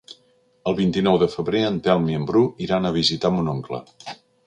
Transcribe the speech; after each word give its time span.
El 0.71 0.75
vint-i-nou 0.79 1.19
de 1.25 1.27
febrer 1.35 1.63
en 1.67 1.79
Telm 1.89 2.09
i 2.15 2.19
en 2.23 2.27
Bru 2.33 2.45
iran 2.69 2.89
a 2.93 2.97
visitar 3.01 3.37
mon 3.39 3.57
oncle. 3.57 3.87